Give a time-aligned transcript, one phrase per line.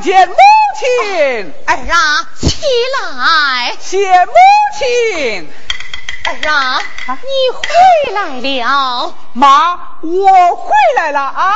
[0.00, 0.34] 见母
[0.78, 2.56] 亲，儿啊，起
[3.02, 3.76] 来！
[3.78, 4.32] 谢母
[4.78, 5.52] 亲，
[6.24, 7.62] 儿啊，你回
[8.14, 9.14] 来了。
[9.34, 11.54] 妈，我回来了啊！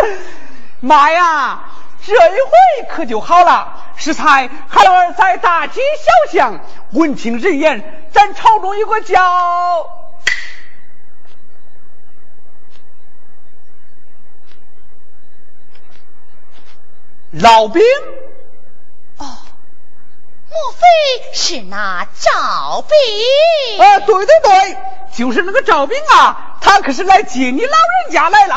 [0.80, 1.60] 妈呀，
[2.06, 3.80] 这一回可就好了。
[3.96, 6.60] 适才孩儿在大街小巷
[6.92, 10.03] 闻听人言，咱朝中有个叫。
[17.40, 17.82] 老兵？
[19.18, 23.80] 哦，莫非是那赵兵？
[23.84, 24.76] 啊，对对对，
[25.12, 28.54] 就是那个赵兵啊，他可是来接你老人家来了。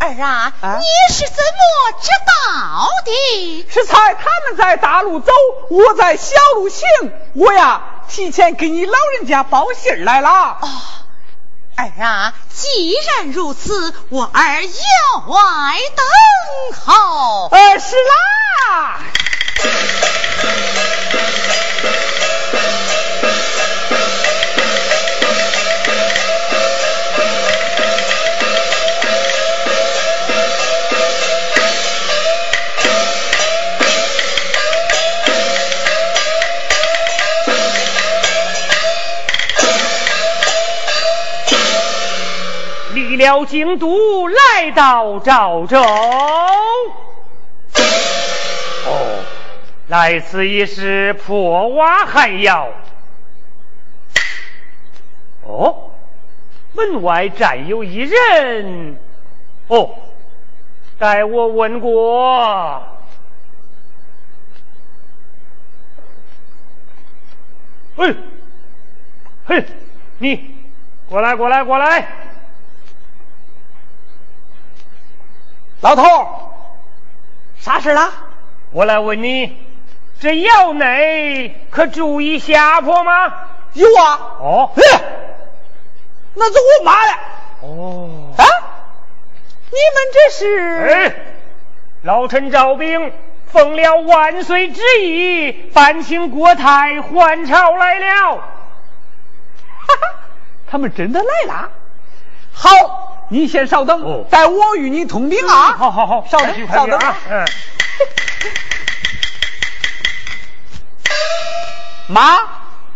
[0.00, 3.66] 儿啊，你是怎么知道的？
[3.70, 5.32] 是才他们在大路走，
[5.70, 6.86] 我在小路行，
[7.34, 10.58] 我呀提前给你老人家报信来了。
[10.60, 10.68] 哦。
[11.76, 16.04] 儿啊，既然如此，我儿要外等
[16.84, 17.48] 候。
[17.50, 19.00] 儿，是啦。
[44.74, 45.80] 到赵州。
[48.84, 49.24] 哦，
[49.88, 52.68] 来此一是破瓦寒窑。
[55.44, 55.90] 哦，
[56.74, 58.96] 门外站有一人。
[59.68, 59.90] 哦，
[60.98, 62.82] 待我问过。
[67.94, 68.16] 嘿，
[69.46, 69.64] 嘿，
[70.18, 70.56] 你
[71.08, 72.08] 过来，过来，过来。
[75.82, 76.04] 老头，
[77.58, 78.08] 啥事了？
[78.70, 79.58] 我来问你，
[80.20, 83.34] 这窑内可注意下坡吗？
[83.72, 84.20] 有啊。
[84.38, 84.70] 哦。
[84.76, 84.82] 哎，
[86.34, 87.12] 那是我妈嘞。
[87.62, 88.32] 哦。
[88.38, 88.44] 啊？
[89.70, 90.88] 你们这是？
[90.88, 91.14] 哎，
[92.02, 93.12] 老臣赵兵
[93.50, 98.36] 奉了万岁之意，搬请国太还朝来了。
[98.36, 100.14] 哈哈，
[100.70, 101.70] 他们真的来了。
[102.52, 105.72] 好，你先稍等，哦、待我与你通禀啊。
[105.78, 107.16] 好好好，稍等，稍等啊。
[107.30, 107.46] 嗯。
[112.08, 112.38] 妈，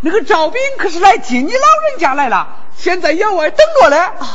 [0.01, 1.59] 那个赵兵可是来接你老
[1.89, 3.97] 人家来了，现在窑外等着嘞。
[4.19, 4.27] 哦，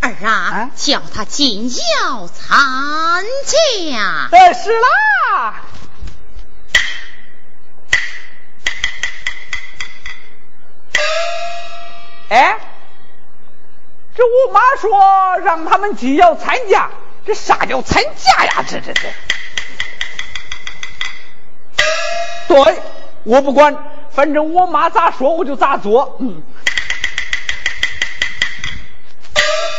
[0.00, 4.28] 儿啊，啊叫他进窑参加。
[4.32, 5.62] 哎，是啦。
[12.28, 12.56] 哎，
[14.20, 16.90] 这我妈说让他们既要参加，
[17.24, 18.62] 这啥叫参加呀？
[18.68, 19.00] 这这这。
[22.46, 22.82] 对，
[23.22, 23.74] 我不管，
[24.10, 26.18] 反正我妈咋说我就咋做。
[26.20, 26.42] 嗯。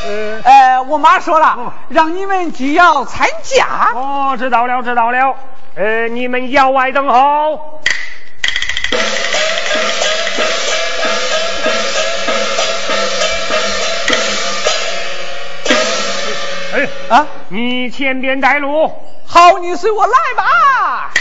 [0.07, 3.91] 呃，哎，我妈说了，嗯、让你们既要参加。
[3.93, 5.35] 哦，知道了，知道了。
[5.75, 7.79] 呃，你们窑外等候。
[17.11, 18.89] 啊，你前边带路。
[19.27, 21.11] 好，你随我来吧。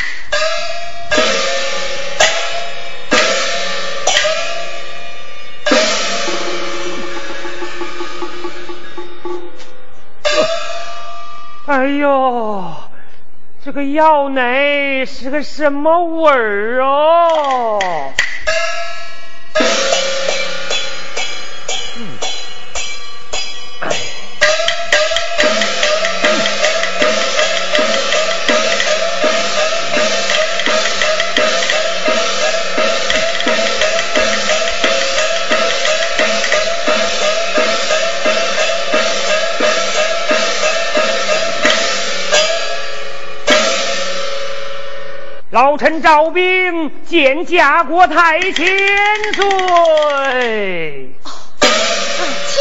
[11.66, 12.72] 哎呦，
[13.64, 17.81] 这个药奶是个什么味儿哦？
[46.02, 49.44] 招兵见家国太千岁，
[52.47, 52.58] 请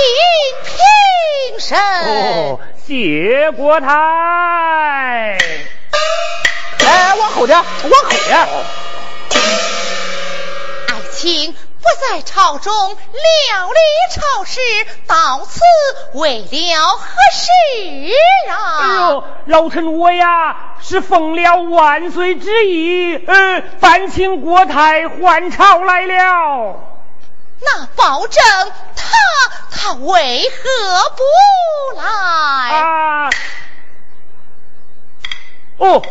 [0.65, 1.77] 平身。
[1.79, 5.37] 哦，谢国太。
[6.85, 7.65] 哎，往后点，往
[8.03, 8.37] 后点。
[10.87, 13.79] 爱卿不在朝中料理
[14.13, 14.59] 朝事，
[15.07, 15.61] 到此
[16.13, 18.11] 为了何事
[18.51, 18.53] 啊？
[18.81, 26.79] 哎呦，老臣我呀是奉了万岁之意，呃，烦请国太还朝来了。
[27.61, 28.43] 那保证
[28.95, 29.05] 他
[29.71, 32.07] 他为何不来？
[32.75, 33.29] 啊，
[35.77, 36.01] 哦，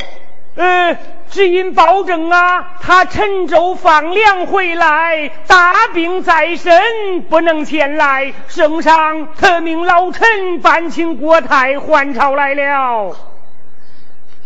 [0.56, 0.96] 呃。
[1.30, 8.32] 只因保证啊，他陈州放粮回来，大病在身，不能前来。
[8.48, 13.27] 圣上特命老臣搬请国泰还朝来了。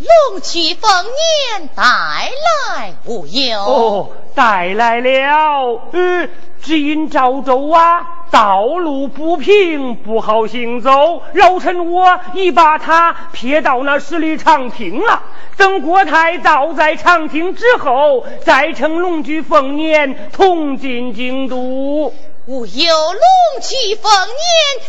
[0.02, 3.60] 龙驹凤辇带来无忧。
[3.60, 5.80] 哦，带来了。
[5.92, 6.28] 呃，
[6.60, 11.22] 只因赵州啊，道路不平，不好行走。
[11.34, 15.22] 老臣我已把他撇到那十里长亭了。
[15.56, 22.12] 等国太到在长亭之后，再乘龙驹凤辇同进京都。
[22.46, 23.22] 吾有龙
[23.60, 24.26] 驹凤辇，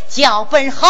[0.08, 0.88] 叫本好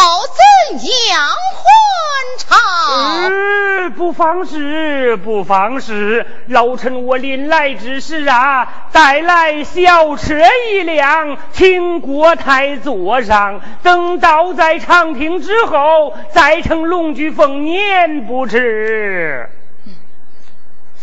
[0.70, 0.78] 怎
[1.10, 3.90] 样还朝？
[3.94, 6.24] 不妨事，不妨事。
[6.48, 10.34] 老臣我临来之时啊，带来小车
[10.70, 13.60] 一辆，请国太坐上。
[13.82, 19.50] 等到在长亭之后，再乘龙驹凤辇不迟。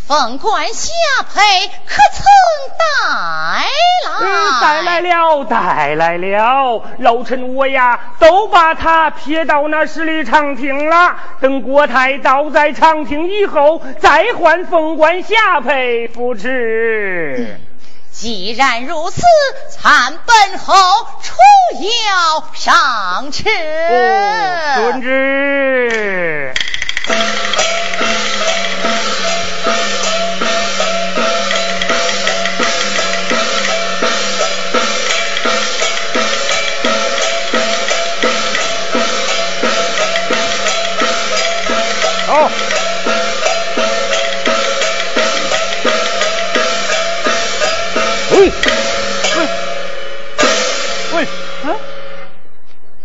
[0.07, 0.91] 凤冠霞
[1.33, 1.41] 帔
[1.85, 2.25] 可曾
[2.77, 3.63] 带来？
[4.59, 6.83] 带来了，带来了。
[6.99, 11.15] 老臣我呀，都把他撇到那十里长亭了。
[11.39, 17.57] 等国太倒在长亭以后，再换凤冠霞帔不迟。
[18.11, 19.21] 既然如此，
[19.69, 20.73] 参本侯
[21.21, 21.33] 出
[21.81, 23.49] 窑上车。
[23.49, 26.53] 哦，遵旨。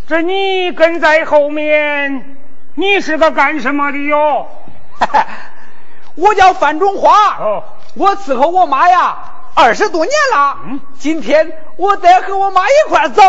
[0.09, 2.37] 这你跟在后面，
[2.77, 4.47] 你是个干什么的哟？
[6.15, 7.11] 我叫范中华。
[7.41, 7.65] 哦，
[7.97, 9.17] 我伺候我妈呀
[9.55, 10.59] 二十多年了。
[10.67, 13.23] 嗯，今天我得和我妈一块走。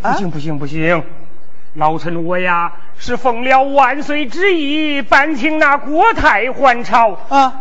[0.00, 1.02] 不行不行不行，
[1.74, 7.52] 老臣我呀是奉了万岁之意办请那国泰还朝啊，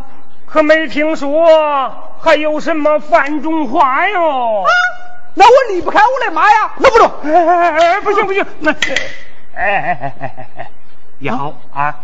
[0.45, 1.91] 可没听说
[2.21, 4.63] 还有什么范中华哟。
[5.35, 7.11] 那我离不开我的妈呀，那不中。
[7.23, 8.77] 哎哎哎不行不行，那哎
[9.55, 10.71] 哎哎哎哎，
[11.19, 11.99] 也好啊。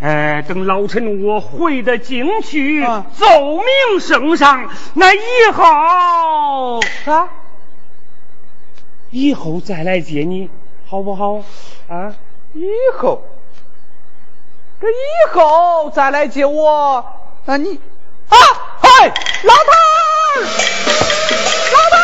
[0.00, 7.28] 呃，等老臣我回到京去，奏明圣上，那以后啊，
[9.10, 10.48] 以后再来接你，
[10.88, 11.42] 好不好？
[11.88, 12.14] 啊，
[12.52, 12.64] 以
[12.96, 13.24] 后，
[14.80, 17.04] 这以后再来接我，
[17.44, 17.80] 那你
[18.28, 18.36] 啊，
[18.80, 19.08] 嗨，
[19.42, 19.70] 老头
[21.72, 21.97] 老头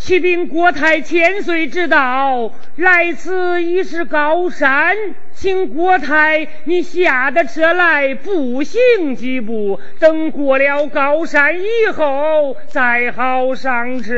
[0.00, 4.96] 启禀国太千岁之道，来此已是高山，
[5.34, 14.12] 请国太你下的车来步行几步，等过了高山以后再好上车。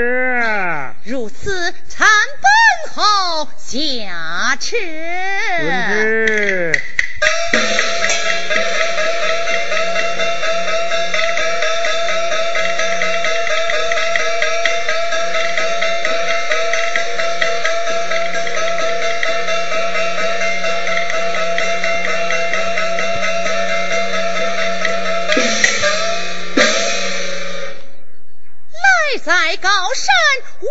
[1.05, 2.07] 如此，参
[2.43, 4.77] 本后下车。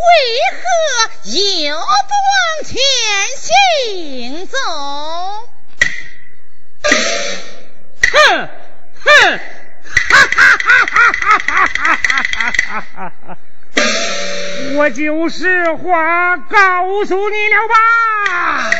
[0.09, 0.13] 为
[0.55, 0.63] 何
[1.29, 2.77] 又不往前
[3.37, 4.57] 行走？
[8.11, 8.49] 哼
[9.03, 9.05] 哼，
[14.75, 18.71] 我就实话告诉你了吧。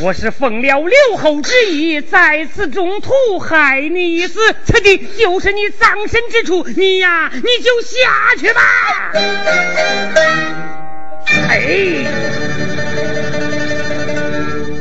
[0.00, 8.60] 我是奉了六侯之意，在此中途害你一死，此地就是你葬身之处，你呀，你就下去吧。
[11.48, 12.06] 哎。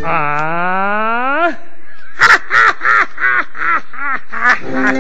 [0.04, 1.52] 啊！
[2.18, 4.94] 哈哈哈哈哈哈哈哈！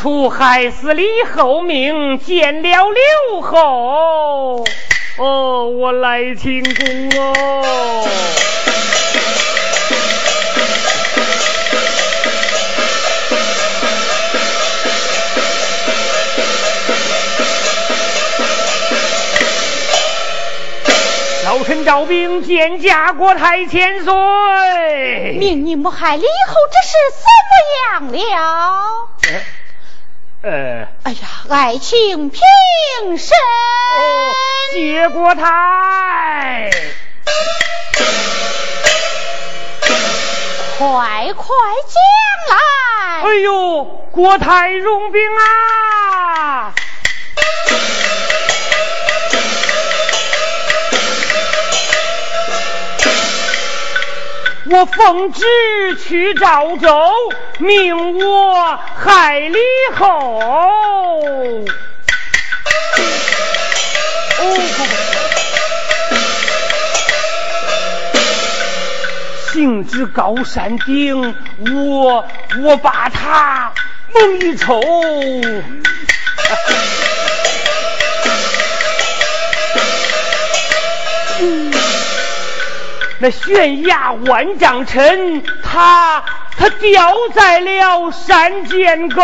[0.00, 4.64] 土害死李后命，见了刘后，
[5.18, 8.08] 哦，我来请功哦。
[21.44, 29.10] 老臣招兵见驾国太千岁，命你谋害李后之事怎么样了？
[30.42, 32.40] 呃，哎呀，爱卿平
[33.18, 33.36] 身，
[34.72, 36.70] 谢国太，
[40.78, 41.46] 快快
[41.86, 42.00] 讲
[42.48, 42.56] 来。
[43.22, 46.72] 哎呦，国太容禀啊！
[54.72, 55.44] 我奉旨
[55.96, 56.88] 去赵州，
[57.58, 59.58] 命我害李
[59.96, 60.38] 后。
[64.38, 64.90] 哦，不不
[69.52, 72.24] 行至高山顶，我
[72.62, 73.72] 我把他
[74.14, 74.80] 蒙一抽。
[83.22, 86.24] 那悬崖万丈沉，他
[86.56, 89.22] 他掉在了山涧沟，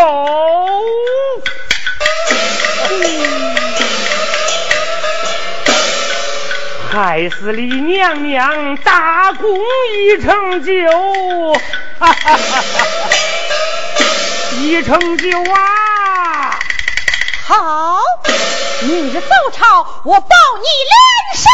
[6.91, 9.59] 害死李娘娘，大功
[9.91, 10.73] 已成就，
[11.99, 13.09] 哈哈哈哈
[14.61, 16.59] 已成就啊！
[17.47, 17.99] 好，
[18.87, 20.27] 明日早朝，我保
[20.59, 20.95] 你连
[21.35, 21.51] 升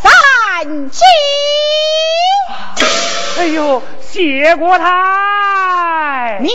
[0.00, 1.02] 三级。
[3.40, 6.38] 哎呦，谢国太。
[6.38, 6.48] 请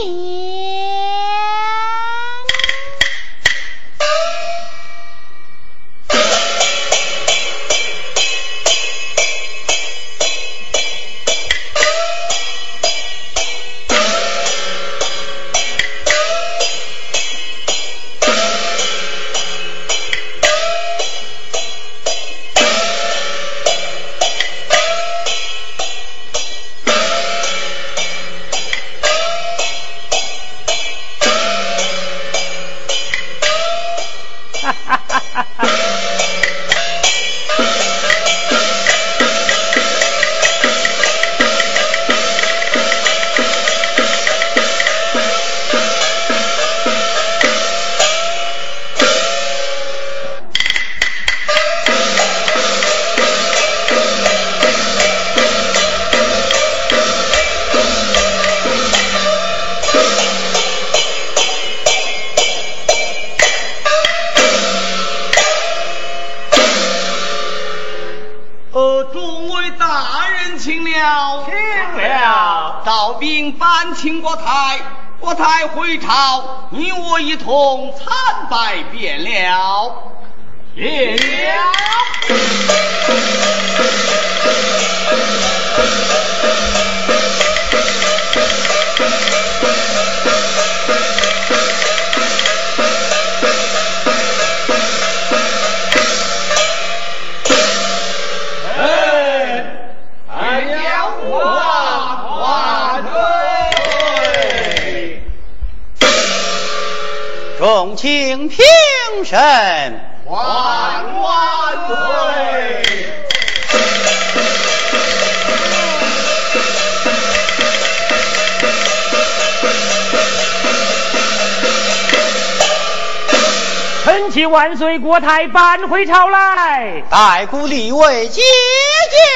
[124.46, 127.04] 万岁国泰返回朝来。
[127.10, 128.42] 太姑李卫接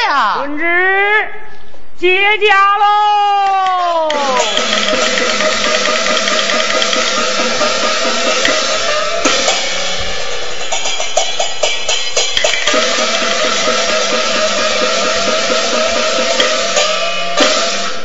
[0.08, 0.38] 驾。
[0.38, 1.28] 遵旨
[1.98, 4.10] 接驾喽。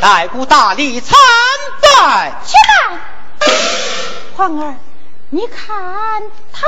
[0.01, 1.17] 太姑大力参
[1.81, 2.33] 拜。
[4.37, 4.84] 皇儿。
[5.35, 6.61] 你看他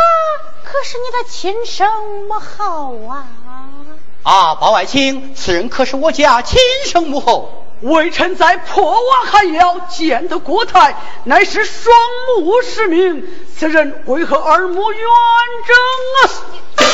[0.65, 1.89] 可是你的亲生
[2.27, 3.29] 母后啊！
[4.25, 7.63] 啊，包爱卿，此人可是我家亲生母后。
[7.83, 11.95] 微臣在破瓦寒窑见得国太，乃是双
[12.41, 13.23] 目失明，
[13.57, 15.01] 此人为何耳目圆
[15.65, 15.77] 睁
[16.25, 16.89] 啊？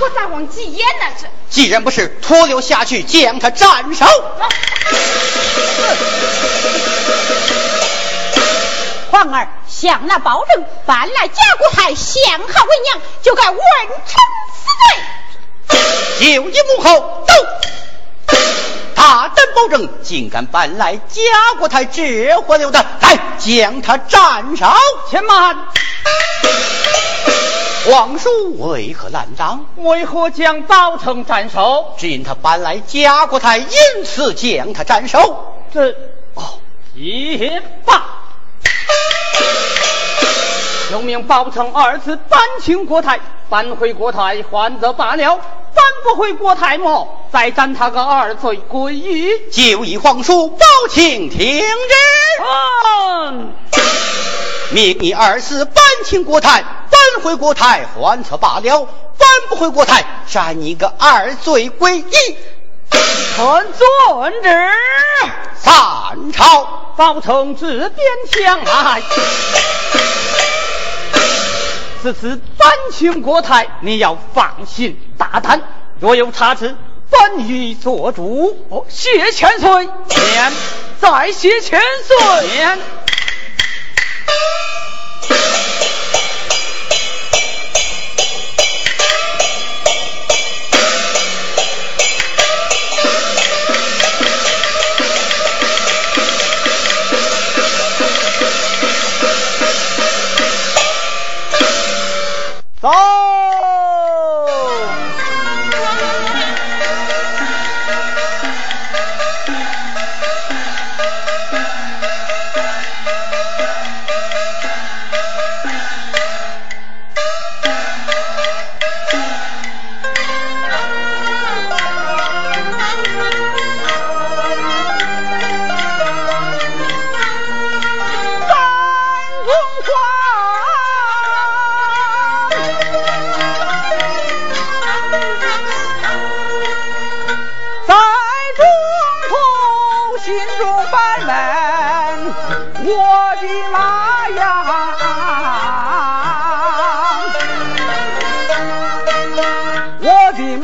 [0.00, 1.04] 我咋忘记眼呢？
[1.20, 4.06] 这既然不是，拖流下去，将他斩首。
[9.16, 13.58] 皇儿向那保证搬来假国太，陷害为娘，就该问
[14.04, 14.20] 臣
[14.52, 14.68] 死
[16.18, 16.36] 罪。
[16.36, 17.32] 就你母后，走。
[18.94, 21.22] 大胆保证，竟敢搬来假
[21.58, 24.66] 国太这货流的，来将他斩首。
[25.10, 25.56] 且慢。
[27.86, 29.64] 皇叔为何拦挡？
[29.76, 31.94] 为何将宝成斩首？
[31.96, 35.54] 只因他搬来假国太，因此将他斩首。
[35.72, 35.90] 这
[36.34, 36.58] 哦，
[36.94, 38.02] 也罢。
[40.90, 43.18] 就命宝成二次搬请国太，
[43.48, 47.26] 搬回国太还则罢了，搬不回国太么？
[47.32, 49.50] 再斩他个二罪归一。
[49.50, 51.94] 就以皇叔包请听之。
[53.20, 53.52] 嗯。
[54.70, 62.36] 命你二次搬请国太，搬回国太还则罢了，搬不回国太，斩你个二罪归一。
[62.90, 64.48] 臣遵旨。
[65.56, 67.90] 三朝，包成自边
[68.30, 69.02] 疆来。
[72.02, 75.60] 此次翻清国泰，你要放心大胆，
[76.00, 76.74] 若有差池，
[77.10, 78.66] 本已做主。
[78.68, 79.70] 哦，谢千岁。
[79.70, 80.52] 免，
[81.00, 82.48] 再谢千岁。
[82.54, 82.78] 免。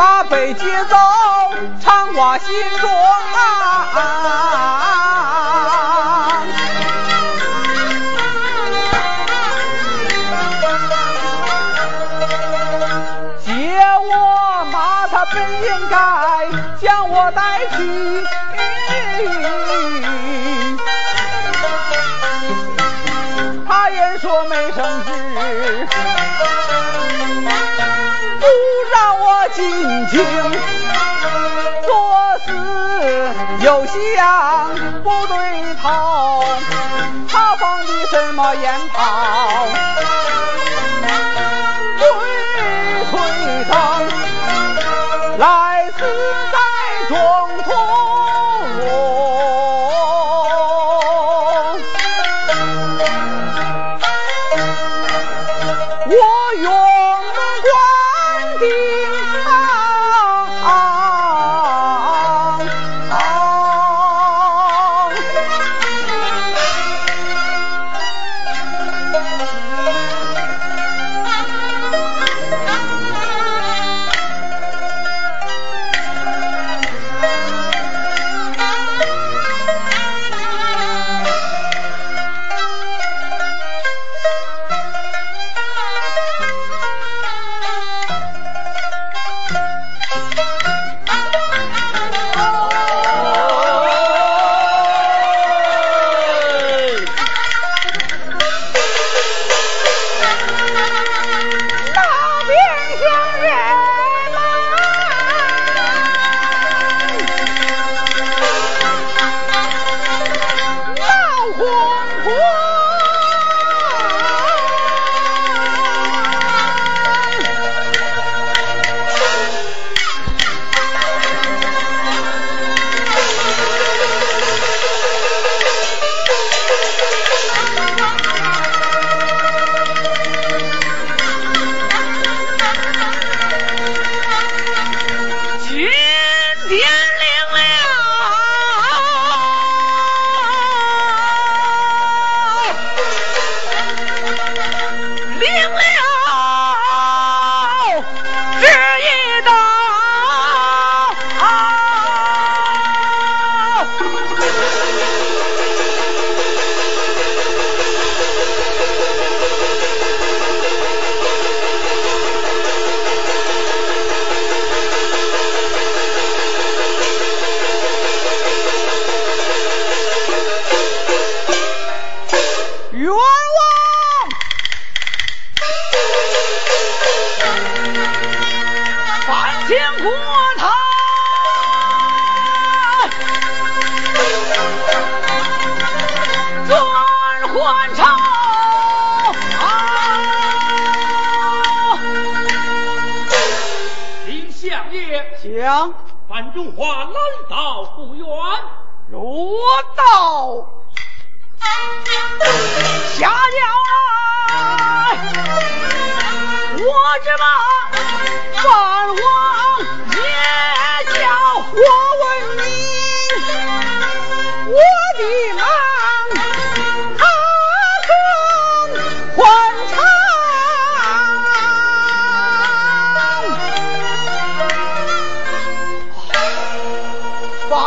[0.04, 0.96] 他被劫走
[1.80, 2.90] 常挂心中
[3.94, 5.11] 啊
[30.12, 30.20] 听
[31.86, 36.44] 左思右想不对头
[37.30, 39.66] 他放的什么烟炮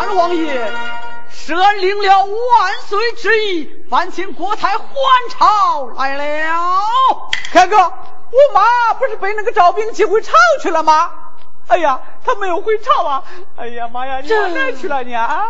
[0.05, 0.71] 范王爷，
[1.31, 4.85] 神领了万岁之意，烦请国太还
[5.31, 6.53] 朝来了。
[7.51, 11.09] 凯哥，我妈不是被那个赵兵接回朝去了吗？
[11.67, 13.23] 哎呀，她没有回朝啊！
[13.57, 15.47] 哎呀妈呀，你往哪去了你啊？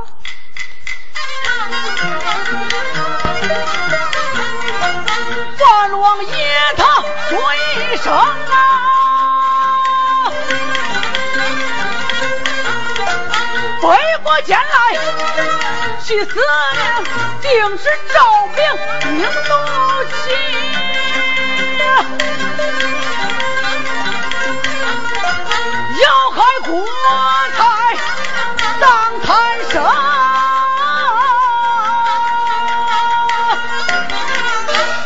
[5.58, 8.34] 范王爷他说一声啊，
[13.86, 14.66] 回过剑来，
[16.04, 16.40] 去思
[16.74, 17.04] 量，
[17.40, 18.58] 定是赵兵
[19.14, 19.30] 命怒
[20.10, 20.14] 气。
[26.02, 26.70] 要害国
[27.56, 27.60] 太
[28.82, 28.84] 当
[29.24, 29.30] 贪
[29.70, 29.74] 生。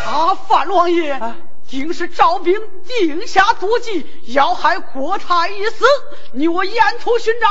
[0.08, 0.10] 啊，
[0.48, 1.20] 范王爷，
[1.69, 5.86] 定是赵兵定下毒计，要害国太一死，
[6.32, 7.47] 你我沿途寻找。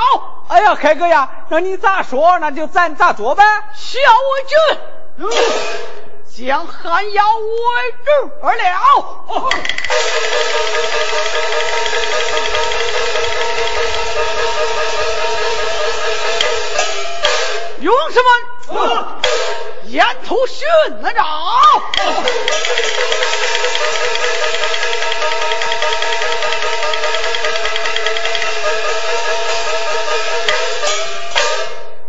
[0.49, 3.45] 哎呀，凯哥呀，那你咋说，那就咱咋做呗？
[3.77, 3.99] 小
[5.21, 5.29] 为
[6.35, 7.45] 君，将汉妖围
[8.05, 8.63] 住而了。
[17.81, 18.29] 勇士们，
[19.89, 20.67] 沿途寻
[21.17, 21.25] 找。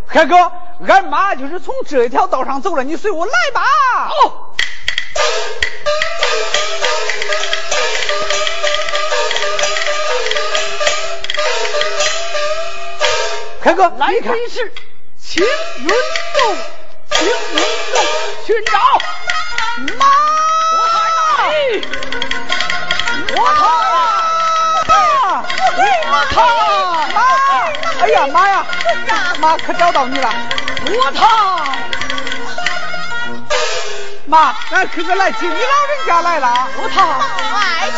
[0.09, 0.35] 开哥，
[0.87, 3.61] 俺妈就是从这一条道上走了，你随我来吧。
[4.09, 4.55] 好。
[13.61, 14.73] 开哥，来你看的是
[15.17, 16.57] 青云洞
[18.45, 18.79] 寻找
[19.97, 20.05] 马，
[20.77, 21.21] 我太来，
[23.35, 23.61] 我太，
[26.09, 26.37] 我太，
[27.13, 27.17] 妈，
[28.01, 28.35] 哎呀妈！
[28.47, 28.65] 呀，
[29.39, 29.57] 妈！
[29.57, 30.33] 可找到你了。
[30.85, 31.19] 我太，
[34.25, 36.67] 妈，俺哥哥来接你老人家来了。
[36.77, 37.97] 我太，爱情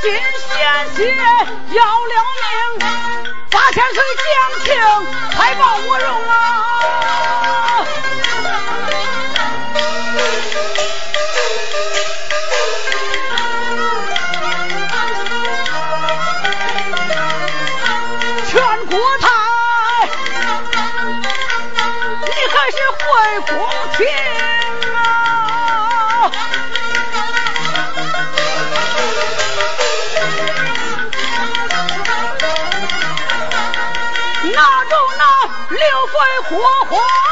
[0.00, 0.58] 心险
[0.96, 1.02] 些
[1.74, 2.80] 要了命，
[3.50, 4.26] 八千岁将
[4.64, 4.66] 情
[5.36, 6.32] 还报我荣啊！
[36.54, 37.23] 六岁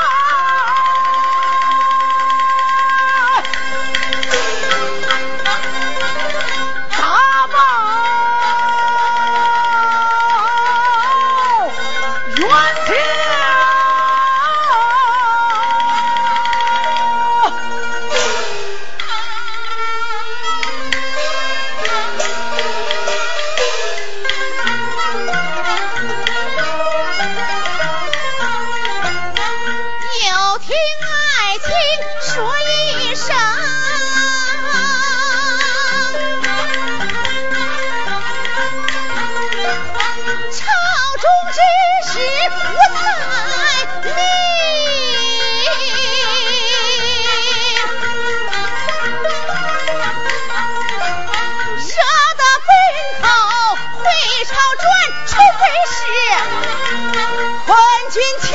[58.41, 58.49] 亲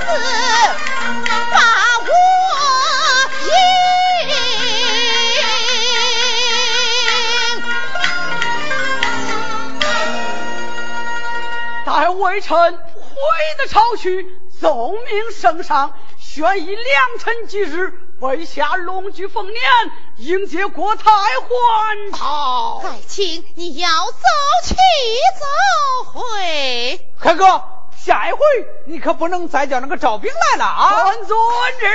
[0.00, 0.04] 自
[1.52, 1.56] 把
[2.00, 2.08] 我
[3.44, 3.50] 迎。
[11.84, 12.76] 待微臣回
[13.58, 14.26] 的朝去，
[14.60, 19.62] 奏明圣上，宣以良辰吉日，备下龙驹凤年，
[20.16, 22.82] 迎接国泰还朝。
[22.84, 24.26] 爱卿，你要走
[24.64, 25.44] 去走
[26.12, 27.00] 回。
[27.20, 27.62] 开哥，
[28.06, 28.38] 下一回
[28.84, 31.12] 你可不能再叫那个赵兵来了啊。
[31.12, 31.86] 遵旨。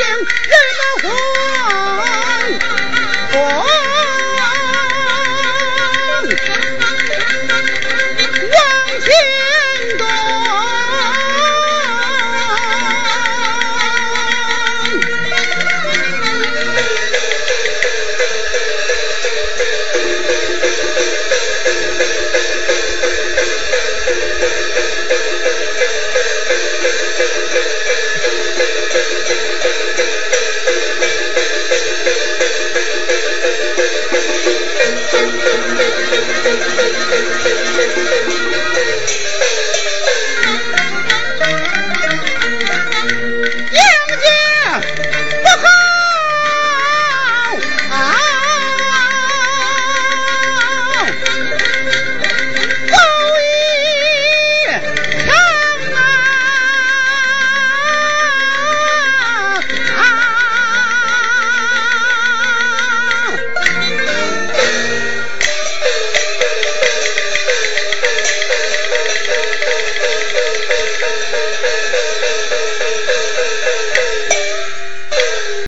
[0.00, 0.26] 人们
[1.02, 1.59] 欢欢。